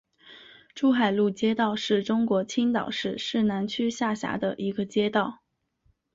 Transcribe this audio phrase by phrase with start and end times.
[0.73, 5.43] 珠海路街道是中国青岛市市南区下辖的一个街道。